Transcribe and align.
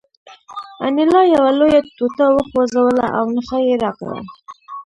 انیلا 0.85 1.21
یوه 1.35 1.51
لویه 1.59 1.81
ټوټه 1.97 2.25
وخوځوله 2.35 3.05
او 3.17 3.23
نښه 3.35 3.57
یې 3.67 3.75
راکړه 3.83 4.17